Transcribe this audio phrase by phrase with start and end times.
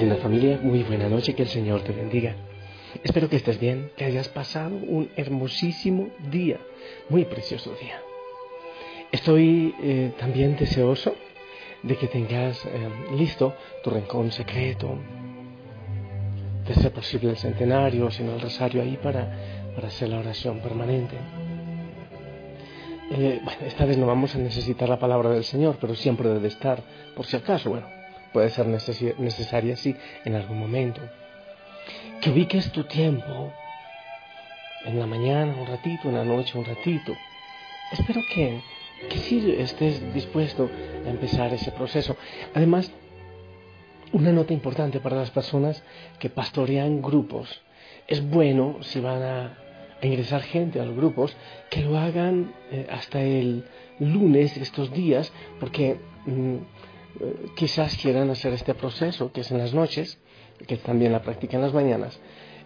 [0.00, 2.36] linda familia, muy buena noche, que el Señor te bendiga.
[3.02, 6.58] Espero que estés bien, que hayas pasado un hermosísimo día,
[7.08, 8.00] muy precioso día.
[9.12, 11.14] Estoy eh, también deseoso
[11.82, 14.98] de que tengas eh, listo tu rincón secreto,
[16.66, 21.16] de ser posible el centenario, sino el rosario ahí para, para hacer la oración permanente.
[23.10, 26.48] Eh, bueno, esta vez no vamos a necesitar la palabra del Señor, pero siempre debe
[26.48, 26.82] estar,
[27.14, 27.86] por si acaso, bueno,
[28.32, 31.00] puede ser necesaria así en algún momento.
[32.20, 33.52] Que ubiques tu tiempo
[34.84, 37.12] en la mañana un ratito, en la noche un ratito.
[37.92, 38.60] Espero que,
[39.08, 40.70] que sí estés dispuesto
[41.06, 42.16] a empezar ese proceso.
[42.54, 42.90] Además,
[44.12, 45.82] una nota importante para las personas
[46.18, 47.62] que pastorean grupos.
[48.06, 49.58] Es bueno si van a,
[50.02, 51.34] ingresar gente a los grupos
[51.70, 53.64] que lo hagan eh, hasta el
[53.98, 59.72] lunes, estos días, porque mm, eh, quizás quieran hacer este proceso, que es en las
[59.72, 60.18] noches,
[60.66, 62.20] que también la practican las mañanas.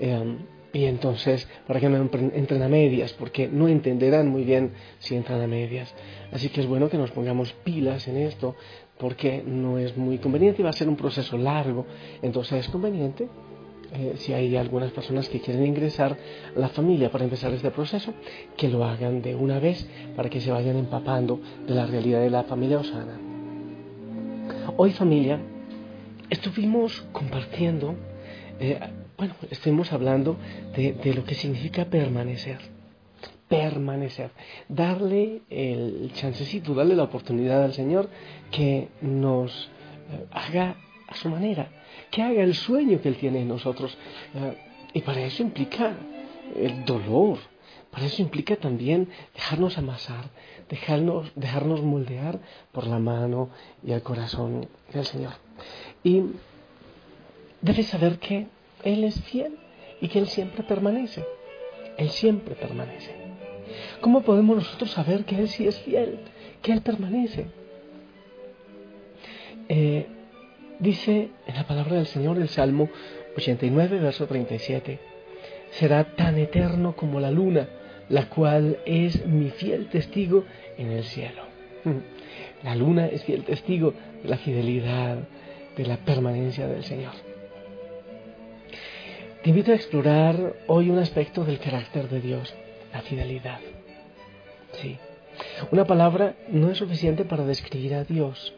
[0.00, 0.38] Em,
[0.72, 5.40] y entonces, para que no entren a medias, porque no entenderán muy bien si entran
[5.42, 5.94] a medias.
[6.32, 8.56] Así que es bueno que nos pongamos pilas en esto,
[8.98, 11.86] porque no es muy conveniente y va a ser un proceso largo.
[12.22, 13.28] Entonces es conveniente,
[13.94, 16.16] eh, si hay algunas personas que quieren ingresar
[16.56, 18.14] a la familia para empezar este proceso,
[18.56, 22.30] que lo hagan de una vez para que se vayan empapando de la realidad de
[22.30, 23.20] la familia Osana.
[24.78, 25.38] Hoy familia,
[26.30, 27.94] estuvimos compartiendo,
[28.58, 28.80] eh,
[29.22, 30.36] bueno, estuvimos hablando
[30.74, 32.58] de, lo que significa permanecer.
[33.46, 34.32] Permanecer,
[34.68, 38.08] darle el chancecito, darle la oportunidad al Señor
[38.50, 39.70] que nos
[40.10, 40.74] eh, haga
[41.06, 41.68] a su manera,
[42.10, 43.96] que haga el sueño que Él tiene en nosotros.
[44.34, 44.56] Eh,
[44.92, 45.94] y para eso implica
[46.56, 47.38] el dolor,
[47.92, 50.30] para eso implica también dejarnos amasar,
[50.68, 52.40] dejarnos, dejarnos moldear
[52.72, 53.50] por la mano
[53.86, 55.34] y el corazón del Señor.
[56.02, 56.24] Y
[57.60, 58.48] debes saber que
[58.84, 59.56] Él es fiel
[60.00, 61.24] y que Él siempre permanece.
[61.96, 63.10] Él siempre permanece.
[64.00, 66.18] ¿Cómo podemos nosotros saber que Él sí es fiel,
[66.60, 67.46] que Él permanece?
[69.68, 70.06] Eh,
[70.78, 72.88] dice en la palabra del Señor el Salmo
[73.36, 74.98] 89, verso 37,
[75.70, 77.68] será tan eterno como la luna
[78.08, 80.44] la cual es mi fiel testigo
[80.76, 81.42] en el cielo.
[82.62, 85.18] La luna es fiel testigo de la fidelidad,
[85.76, 87.31] de la permanencia del Señor.
[89.42, 92.54] Te invito a explorar hoy un aspecto del carácter de Dios,
[92.92, 93.58] la fidelidad.
[94.80, 94.98] Sí.
[95.70, 98.54] Una palabra no es suficiente para describir a Dios.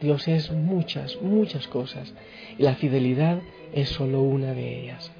[0.00, 2.12] Dios es muchas, muchas cosas
[2.58, 3.40] y la fidelidad
[3.72, 5.12] es solo una de ellas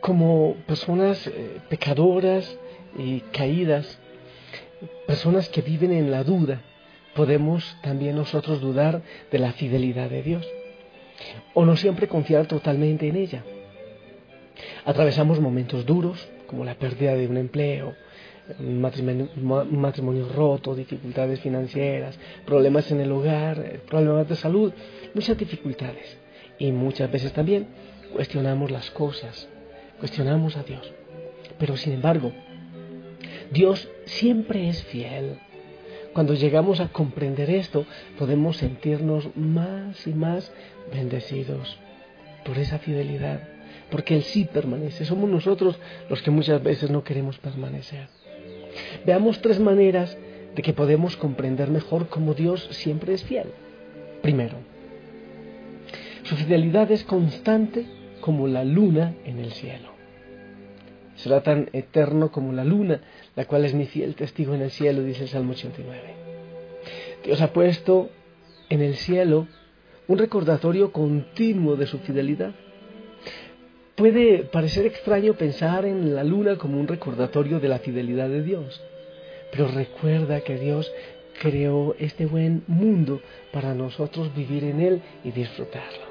[0.00, 2.58] como personas eh, pecadoras
[2.98, 3.98] y caídas,
[5.06, 6.62] personas que viven en la duda,
[7.14, 10.46] podemos también nosotros dudar de la fidelidad de Dios
[11.54, 13.44] o no siempre confiar totalmente en ella.
[14.84, 17.94] Atravesamos momentos duros como la pérdida de un empleo,
[18.58, 24.72] un matrimonio, roto, dificultades financieras, problemas en el hogar, problemas de salud,
[25.14, 26.18] muchas dificultades.
[26.58, 27.68] Y muchas veces también
[28.12, 29.48] cuestionamos las cosas,
[29.98, 30.92] cuestionamos a Dios.
[31.58, 32.32] Pero sin embargo,
[33.50, 35.38] Dios siempre es fiel.
[36.12, 37.86] Cuando llegamos a comprender esto,
[38.18, 40.52] podemos sentirnos más y más
[40.92, 41.78] bendecidos
[42.44, 43.40] por esa fidelidad,
[43.90, 45.04] porque Él sí permanece.
[45.04, 45.78] Somos nosotros
[46.08, 48.08] los que muchas veces no queremos permanecer.
[49.06, 50.16] Veamos tres maneras
[50.54, 53.46] de que podemos comprender mejor cómo Dios siempre es fiel.
[54.20, 54.56] Primero,
[56.24, 57.86] su fidelidad es constante
[58.20, 59.99] como la luna en el cielo
[61.22, 63.00] será tan eterno como la luna,
[63.36, 66.14] la cual es mi fiel testigo en el cielo, dice el Salmo 89.
[67.24, 68.10] Dios ha puesto
[68.68, 69.46] en el cielo
[70.08, 72.52] un recordatorio continuo de su fidelidad.
[73.96, 78.80] Puede parecer extraño pensar en la luna como un recordatorio de la fidelidad de Dios,
[79.52, 80.90] pero recuerda que Dios
[81.38, 83.20] creó este buen mundo
[83.52, 86.10] para nosotros vivir en él y disfrutarlo.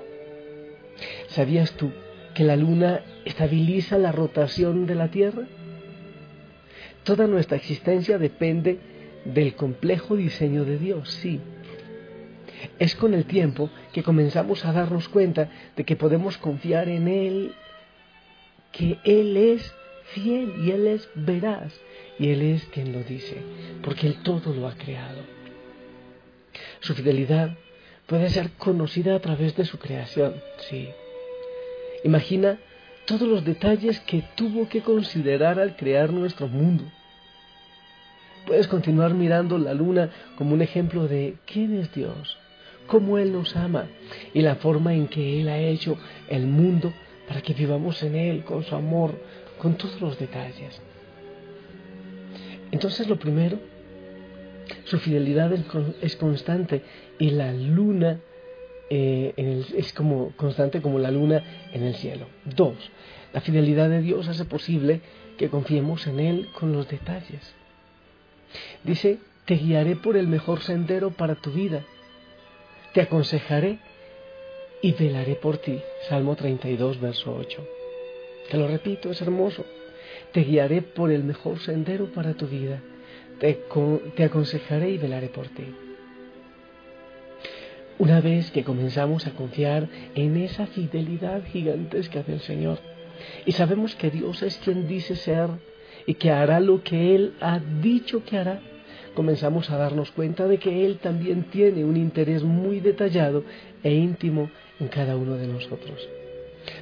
[1.29, 1.91] ¿Sabías tú
[2.39, 5.43] que la luna estabiliza la rotación de la Tierra?
[7.03, 8.79] Toda nuestra existencia depende
[9.25, 11.41] del complejo diseño de Dios, sí.
[12.79, 17.51] Es con el tiempo que comenzamos a darnos cuenta de que podemos confiar en Él,
[18.71, 19.73] que Él es
[20.13, 21.73] fiel y Él es veraz
[22.19, 23.35] y Él es quien lo dice,
[23.83, 25.23] porque Él todo lo ha creado.
[26.79, 27.57] Su fidelidad
[28.07, 30.35] puede ser conocida a través de su creación,
[30.69, 30.87] sí.
[32.03, 32.57] Imagina
[33.05, 36.83] todos los detalles que tuvo que considerar al crear nuestro mundo.
[38.45, 42.37] Puedes continuar mirando la luna como un ejemplo de quién es Dios,
[42.87, 43.87] cómo Él nos ama
[44.33, 45.97] y la forma en que Él ha hecho
[46.29, 46.93] el mundo
[47.27, 49.13] para que vivamos en Él, con su amor,
[49.59, 50.81] con todos los detalles.
[52.71, 53.59] Entonces lo primero,
[54.85, 55.51] su fidelidad
[56.01, 56.83] es, constante
[57.17, 58.19] y la luna
[58.89, 61.43] eh, es como constante como la luna
[61.73, 62.27] en el cielo.
[62.45, 62.75] Dos,
[63.33, 65.01] la fidelidad de Dios hace posible
[65.37, 67.53] que confiemos en Él con los detalles.
[68.83, 71.83] Dice, te guiaré por el mejor sendero para tu vida,
[72.93, 73.79] te aconsejaré
[74.81, 75.79] y velaré por ti.
[76.07, 77.67] Salmo 32, verso 8.
[78.49, 79.65] Te lo repito, es hermoso.
[80.31, 82.81] Te guiaré por el mejor sendero para tu vida.
[83.39, 83.59] Te,
[84.15, 85.65] te aconsejaré y velaré por ti.
[87.99, 92.79] Una vez que comenzamos a confiar en esa fidelidad gigantesca del Señor,
[93.45, 95.49] y sabemos que Dios es quien dice ser
[96.05, 98.61] y que hará lo que Él ha dicho que hará,
[99.15, 103.43] comenzamos a darnos cuenta de que Él también tiene un interés muy detallado
[103.83, 104.49] e íntimo
[104.79, 106.07] en cada uno de nosotros.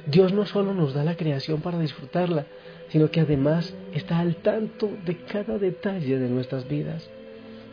[0.06, 2.46] Dios no solo nos da la creación para disfrutarla,
[2.90, 7.10] sino que además está al tanto de cada detalle de nuestras vidas.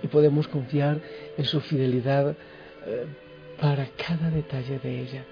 [0.01, 0.99] Y podemos confiar
[1.37, 2.35] en su fidelidad
[2.87, 3.05] eh,
[3.59, 5.25] para cada detalle de ella.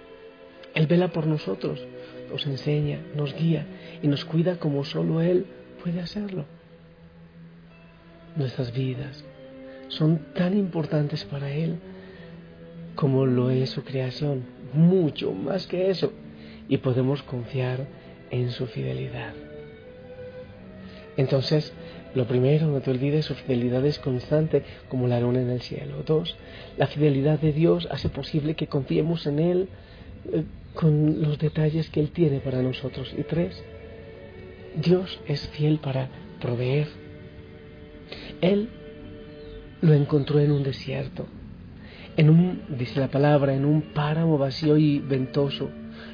[0.73, 1.85] Él vela por nosotros,
[2.31, 3.65] nos enseña, nos guía
[4.01, 5.45] y nos cuida como solo Él
[5.83, 6.45] puede hacerlo.
[8.35, 9.23] Nuestras vidas
[9.89, 11.77] son tan importantes para Él
[12.95, 14.43] como lo es su creación,
[14.73, 16.13] mucho más que eso,
[16.67, 17.87] y podemos confiar
[18.31, 19.33] en su fidelidad.
[21.17, 21.73] Entonces,
[22.15, 26.03] lo primero, no te olvides, su fidelidad es constante como la luna en el cielo.
[26.05, 26.35] Dos,
[26.77, 29.69] la fidelidad de Dios hace posible que confiemos en Él
[30.31, 30.43] eh,
[30.75, 33.13] con los detalles que Él tiene para nosotros.
[33.17, 33.63] Y tres,
[34.75, 36.87] Dios es fiel para proveer.
[38.41, 38.69] Él
[39.81, 41.25] lo encontró en un desierto,
[42.15, 45.69] en un, dice la palabra, en un páramo vacío y ventoso.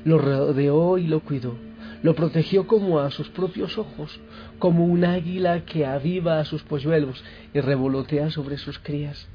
[0.06, 1.69] Lo rodeó y lo cuidó.
[2.02, 4.20] Lo protegió como a sus propios ojos,
[4.58, 7.24] como un águila que aviva a sus polluelos
[7.54, 9.28] y revolotea sobre sus crías.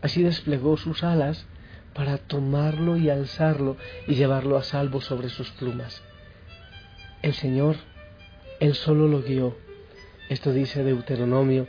[0.00, 1.46] Así desplegó sus alas
[1.94, 3.76] para tomarlo y alzarlo
[4.06, 6.02] y llevarlo a salvo sobre sus plumas.
[7.22, 7.76] El Señor,
[8.60, 9.56] Él solo lo guió.
[10.28, 11.66] Esto dice Deuteronomio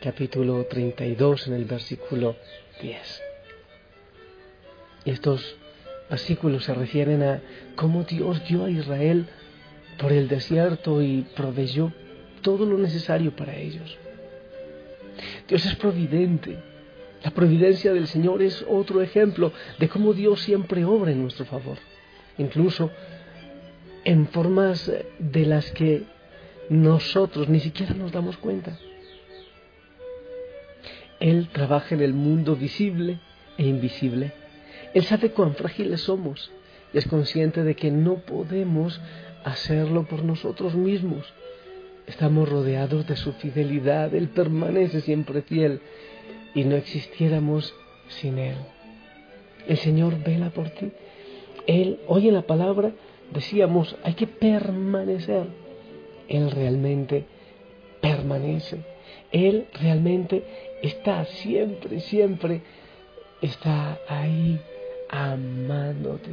[0.00, 2.36] capítulo 32 en el versículo
[2.82, 3.22] 10.
[5.06, 5.56] Y estos
[6.10, 7.40] versículos se refieren a
[7.74, 9.26] cómo Dios dio a Israel
[9.98, 11.92] por el desierto y proveyó
[12.42, 13.96] todo lo necesario para ellos.
[15.48, 16.58] Dios es providente
[17.24, 21.78] la providencia del Señor es otro ejemplo de cómo Dios siempre obra en nuestro favor,
[22.36, 22.90] incluso
[24.04, 26.02] en formas de las que
[26.68, 28.78] nosotros ni siquiera nos damos cuenta.
[31.18, 33.20] Él trabaja en el mundo visible
[33.56, 34.34] e invisible.
[34.92, 36.52] Él sabe cuán frágiles somos
[36.92, 39.00] y es consciente de que no podemos
[39.44, 41.32] hacerlo por nosotros mismos.
[42.06, 44.14] Estamos rodeados de su fidelidad.
[44.14, 45.80] Él permanece siempre fiel
[46.54, 47.74] y no existiéramos
[48.08, 48.56] sin Él.
[49.68, 50.90] El Señor vela por ti.
[51.66, 52.92] Él, hoy en la palabra
[53.32, 55.46] decíamos, hay que permanecer.
[56.28, 57.24] Él realmente
[58.00, 58.78] permanece.
[59.32, 60.44] Él realmente
[60.82, 62.62] está siempre, siempre,
[63.40, 64.60] está ahí
[65.08, 66.30] amándote.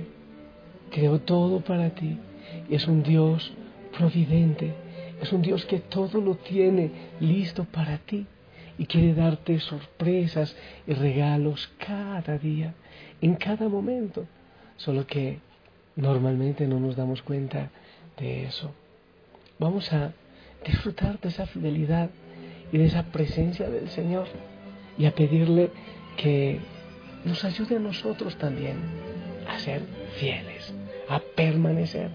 [0.91, 2.17] Creó todo para ti
[2.69, 3.51] es un Dios
[3.97, 4.73] providente.
[5.21, 8.25] Es un Dios que todo lo tiene listo para ti
[8.77, 10.55] y quiere darte sorpresas
[10.87, 12.73] y regalos cada día,
[13.21, 14.25] en cada momento.
[14.77, 15.39] Solo que
[15.95, 17.69] normalmente no nos damos cuenta
[18.17, 18.71] de eso.
[19.59, 20.13] Vamos a
[20.65, 22.09] disfrutar de esa fidelidad
[22.71, 24.27] y de esa presencia del Señor
[24.97, 25.69] y a pedirle
[26.17, 26.59] que
[27.25, 28.77] nos ayude a nosotros también
[29.47, 29.81] a ser
[30.17, 30.73] fieles,
[31.07, 32.09] a permanecer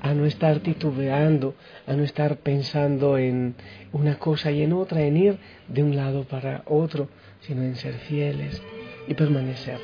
[0.00, 1.54] a no estar titubeando,
[1.86, 3.54] a no estar pensando en
[3.92, 5.38] una cosa y en otra, en ir
[5.68, 7.08] de un lado para otro,
[7.40, 8.62] sino en ser fieles
[9.06, 9.78] y permanecer.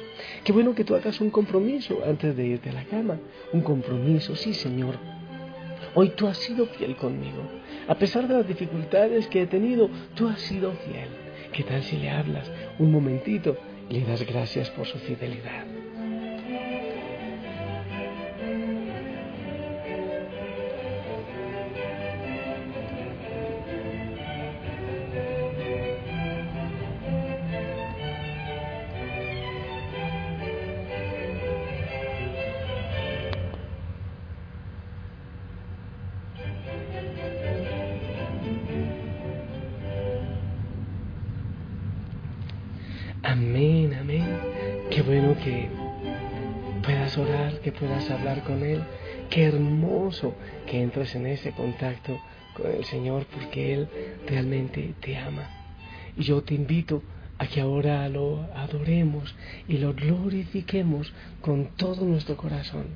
[0.44, 3.18] Qué bueno que tú hagas un compromiso antes de irte a la cama,
[3.52, 4.97] un compromiso, sí Señor.
[5.94, 7.42] Hoy tú has sido fiel conmigo.
[7.87, 11.09] A pesar de las dificultades que he tenido, tú has sido fiel.
[11.52, 13.56] ¿Qué tal si le hablas un momentito
[13.88, 15.64] y le das gracias por su fidelidad?
[45.45, 45.69] Que
[46.83, 48.83] puedas orar, que puedas hablar con Él.
[49.29, 50.35] Qué hermoso
[50.67, 52.19] que entres en ese contacto
[52.55, 53.89] con el Señor porque Él
[54.27, 55.51] realmente te ama.
[56.17, 57.03] Y yo te invito
[57.39, 59.35] a que ahora lo adoremos
[59.69, 62.87] y lo glorifiquemos con todo nuestro corazón.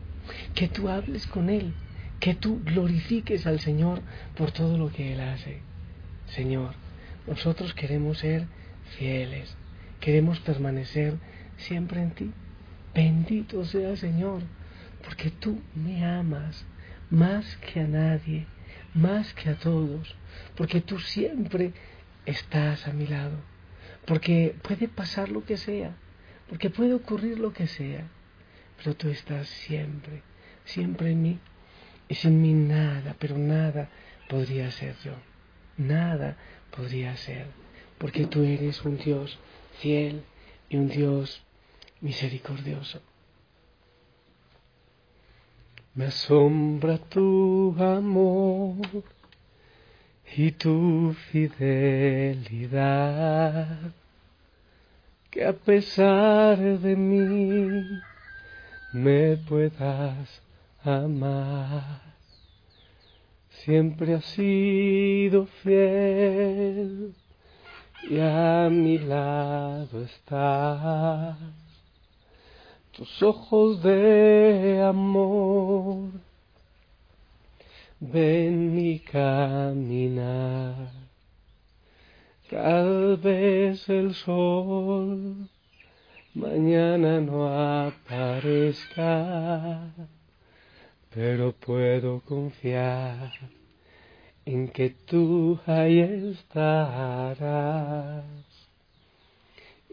[0.54, 1.74] Que tú hables con Él,
[2.18, 4.00] que tú glorifiques al Señor
[4.36, 5.60] por todo lo que Él hace.
[6.28, 6.74] Señor,
[7.26, 8.46] nosotros queremos ser
[8.96, 9.54] fieles,
[10.00, 11.18] queremos permanecer
[11.58, 12.32] siempre en ti.
[12.94, 14.42] Bendito sea Señor,
[15.04, 16.64] porque tú me amas
[17.10, 18.46] más que a nadie,
[18.94, 20.14] más que a todos,
[20.56, 21.72] porque tú siempre
[22.26, 23.36] estás a mi lado,
[24.06, 25.94] porque puede pasar lo que sea,
[26.48, 28.08] porque puede ocurrir lo que sea,
[28.76, 30.22] pero tú estás siempre,
[30.64, 31.38] siempre en mí,
[32.08, 33.88] y sin mí nada, pero nada
[34.28, 35.14] podría ser yo,
[35.76, 36.36] nada
[36.70, 37.46] podría ser,
[37.98, 39.38] porque tú eres un Dios
[39.80, 40.22] fiel
[40.68, 41.42] y un Dios
[42.00, 43.00] misericordioso.
[45.94, 48.76] Me asombra tu amor
[50.36, 52.38] y tu fidelidad,
[55.30, 58.00] que a pesar de mí
[58.92, 60.40] me puedas
[60.84, 62.00] amar.
[63.64, 67.14] Siempre has sido fiel
[68.08, 71.36] y a mi lado estás
[72.98, 76.10] tus ojos de amor
[78.00, 80.90] ven mi caminar.
[82.50, 85.48] Tal vez el sol
[86.34, 87.46] mañana no
[87.86, 89.14] aparezca,
[91.14, 93.30] pero puedo confiar
[94.44, 97.28] en que tú ahí estarás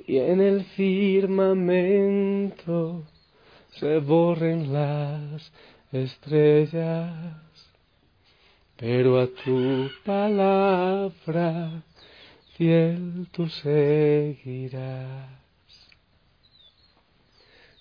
[0.08, 1.88] y en el firmamento
[3.72, 5.52] se borren las
[5.92, 7.38] estrellas,
[8.78, 11.84] pero a tu palabra
[12.56, 15.30] fiel tú seguirás.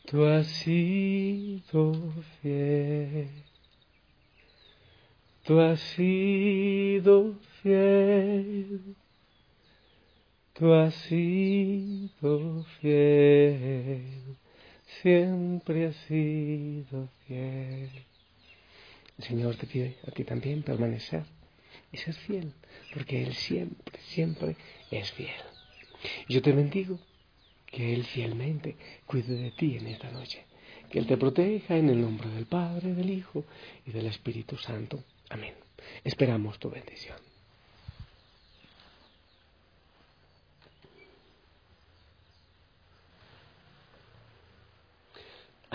[0.07, 1.93] Tú has sido
[2.41, 3.29] fiel,
[5.45, 8.97] tú has sido fiel
[10.55, 14.37] Tú has sido fiel,
[15.03, 17.91] siempre has sido fiel.
[19.19, 21.25] El Señor te pide a ti también permanecer
[21.91, 22.53] y ser fiel,
[22.93, 24.57] porque Él siempre, siempre
[24.93, 25.43] es fiel.
[26.29, 27.01] Yo te bendigo,
[27.67, 30.45] que Él fielmente cuide de ti en esta noche,
[30.89, 33.45] que Él te proteja en el nombre del Padre, del Hijo
[33.85, 35.03] y del Espíritu Santo.
[35.31, 35.55] Amén.
[36.05, 37.34] Esperamos tu bendición.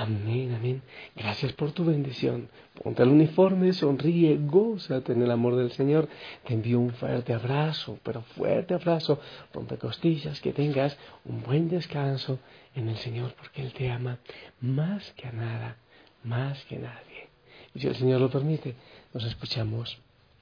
[0.10, 0.82] Amén, amén.
[1.16, 2.50] Gracias por tu bendición.
[2.82, 6.10] Ponte el uniforme, sonríe, gózate en el amor del Señor.
[6.46, 9.20] Te envío un fuerte abrazo, pero fuerte abrazo.
[9.54, 12.40] Rompe costillas, que tengas un buen descanso
[12.74, 14.18] en el Señor, porque Él te ama
[14.62, 15.78] más que a nada,
[16.24, 17.30] más que nadie.
[17.76, 18.74] Y si el Señor lo permite,
[19.14, 19.96] nos escuchamos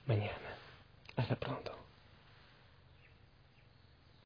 [0.06, 0.56] mañana.
[1.18, 1.76] Hasta pronto.